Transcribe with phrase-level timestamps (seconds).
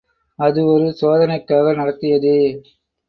[0.39, 2.37] அது ஒரு சோதனைக்காக நடத்தியதே.